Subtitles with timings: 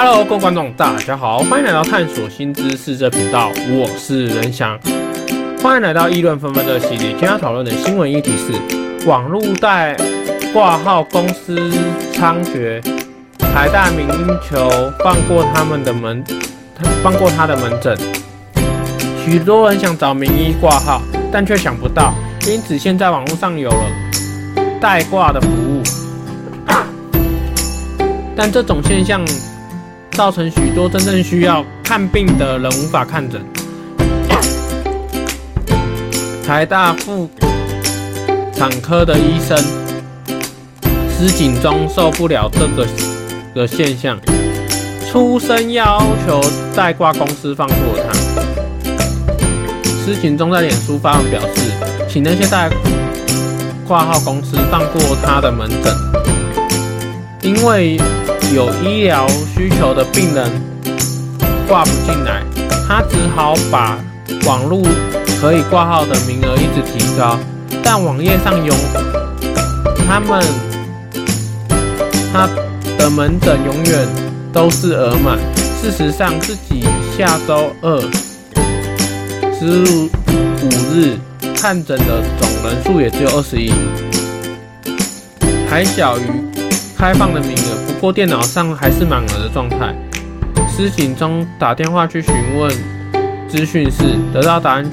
[0.00, 4.78] Hello，各位观众，大家好，欢迎来到探索新知识这频道，我是仁翔，
[5.60, 7.08] 欢迎来到议论纷纷的系列。
[7.08, 8.52] 今天要讨论的新闻议题是
[9.08, 9.96] 网络代
[10.52, 11.56] 挂号公司
[12.12, 12.80] 猖獗，
[13.40, 14.06] 台大明
[14.48, 14.70] 求
[15.02, 16.22] 放过他们的门，
[17.02, 17.98] 放过他的门诊。
[19.24, 21.02] 许多人想找名医挂号，
[21.32, 22.14] 但却想不到，
[22.46, 23.84] 因此现在网络上有了
[24.80, 25.82] 代挂的服务，
[28.36, 29.20] 但这种现象。
[30.18, 33.40] 造成许多真正需要看病的人无法看诊。
[36.44, 37.30] 台大妇
[38.52, 39.56] 产科的医生
[41.08, 42.84] 施景忠受不了这个
[43.54, 44.18] 的现象，
[45.08, 46.42] 出声要求
[46.74, 48.12] 代挂公司放过他。
[50.04, 51.70] 施景忠在脸书发文表示，
[52.08, 52.68] 请那些代
[53.86, 55.94] 挂号公司放过他的门诊，
[57.48, 57.98] 因为。
[58.54, 60.50] 有医疗需求的病人
[61.68, 62.42] 挂不进来，
[62.88, 63.98] 他只好把
[64.46, 64.82] 网络
[65.38, 67.38] 可以挂号的名额一直提高，
[67.82, 68.72] 但网页上有
[70.08, 70.42] 他们
[72.32, 72.48] 他
[72.96, 74.08] 的门诊永远
[74.50, 75.38] 都是额满。
[75.78, 78.00] 事实上，自己下周二
[79.60, 81.18] 十五日
[81.54, 83.70] 看诊的总人数也只有二十一，
[85.68, 86.22] 还小于
[86.98, 87.86] 开放的名额。
[87.86, 89.94] 不过电脑上还是满额的状态。
[90.68, 92.70] 施景中打电话去询问
[93.48, 94.84] 资讯室，得到答案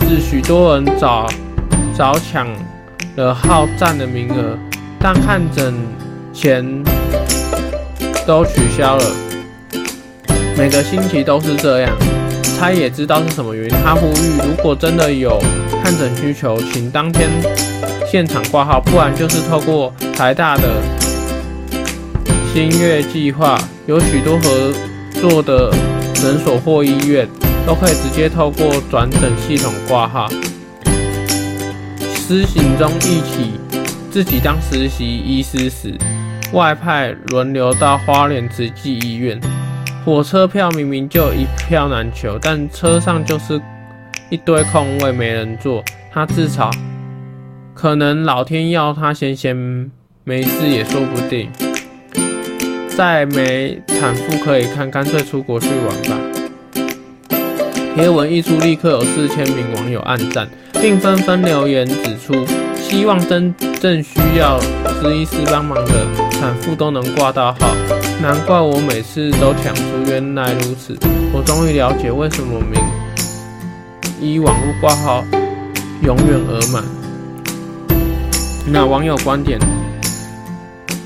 [0.00, 1.26] 是许多人早
[1.94, 2.48] 早抢
[3.16, 4.58] 了号站的名额，
[4.98, 5.74] 但看诊
[6.32, 6.64] 前
[8.26, 9.04] 都取消了。
[10.56, 11.90] 每个星期都是这样，
[12.58, 13.76] 他也知道是什么原因。
[13.84, 15.38] 他呼吁，如果真的有
[15.82, 17.28] 看诊需求，请当天
[18.10, 20.97] 现场挂号，不然就是透过台大的。
[22.60, 23.56] 新月计划
[23.86, 24.72] 有许多合
[25.12, 25.70] 作的
[26.12, 27.24] 诊所或医院，
[27.64, 30.28] 都可以直接透过转诊系统挂号。
[32.02, 33.52] 施行中一起
[34.10, 35.96] 自己当实习医师时，
[36.52, 39.40] 外派轮流到花莲慈济医院，
[40.04, 43.62] 火车票明明就一票难求，但车上就是
[44.30, 45.80] 一堆空位没人坐。
[46.12, 46.74] 他自嘲，
[47.72, 49.56] 可能老天要他闲闲
[50.24, 51.48] 没事也说不定。
[52.98, 56.18] 再没产妇可以看，干脆出国去玩吧。
[57.94, 60.48] 贴文一出，立刻有四千名网友按赞，
[60.82, 62.44] 并纷纷留言指出，
[62.74, 67.72] 希望真正需要施医师帮忙的产妇都能挂到号。
[68.20, 70.98] 难怪我每次都抢出，原来如此，
[71.32, 72.82] 我终于了解为什么名
[74.20, 75.24] 医网络挂号
[76.02, 76.82] 永远额满。
[78.66, 79.56] 那网友观点，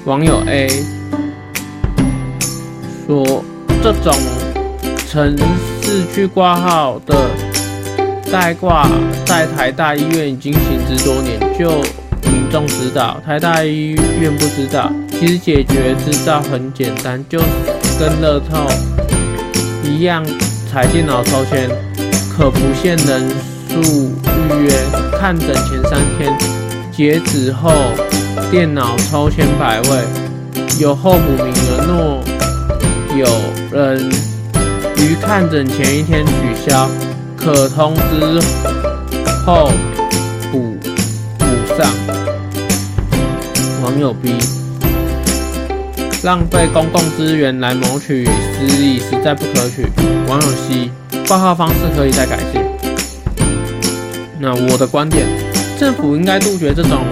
[0.06, 0.70] 网友 A。
[3.12, 3.44] 说
[3.82, 4.10] 这种
[5.06, 5.36] 城
[5.82, 7.14] 市去挂号的
[8.32, 8.88] 代挂，
[9.26, 11.70] 在台大医院已经行之多年，就
[12.30, 14.90] 民众知道，台大医院不知道。
[15.10, 17.38] 其实解决之道很简单，就
[17.98, 18.66] 跟乐透
[19.84, 20.24] 一样，
[20.70, 21.68] 踩电脑抽签，
[22.34, 23.28] 可不限人
[23.68, 24.72] 数预约。
[25.20, 26.34] 看诊前三天，
[26.90, 27.70] 截止后
[28.50, 29.88] 电脑抽签百位，
[30.80, 31.84] 有候补名额。
[31.86, 32.31] 若
[33.14, 33.26] 有
[33.70, 34.10] 人
[34.96, 36.32] 于看诊前一天取
[36.70, 36.88] 消，
[37.36, 38.40] 可通知
[39.44, 39.70] 后
[40.50, 40.74] 补
[41.38, 41.44] 补
[41.76, 41.92] 上。
[43.82, 44.34] 网友 B
[46.22, 49.86] 浪费公共资源来谋取私利，实在不可取。
[50.26, 50.90] 网友 C
[51.28, 52.62] 挂号方式可以再改进。
[54.38, 55.26] 那我的观点，
[55.78, 57.04] 政府应该杜绝这种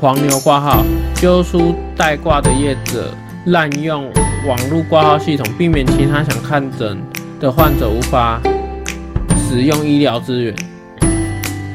[0.00, 3.14] 黄牛挂号，揪出代挂的业者
[3.46, 4.10] 滥用。
[4.46, 6.98] 网络挂号系统，避免其他想看诊
[7.38, 8.40] 的患者无法
[9.36, 10.54] 使用医疗资源。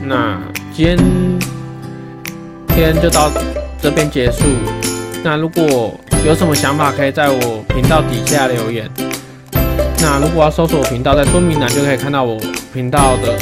[0.04, 0.42] 那
[0.74, 0.98] 今
[2.70, 3.32] 天就到
[3.80, 4.46] 这边结束。
[5.24, 8.90] 那如果有什么想法，可以在我频道底下留言。
[10.02, 12.40] 那如果要搜索我频道，在说明栏就可以看到我
[12.74, 13.38] 频道的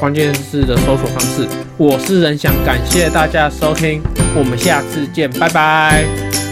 [0.00, 1.46] 关键字的搜索方式。
[1.76, 4.02] 我是仁翔，感谢大家收听，
[4.34, 6.51] 我们下次见，拜拜。